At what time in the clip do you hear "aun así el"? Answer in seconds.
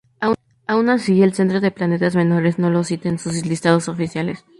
0.65-1.35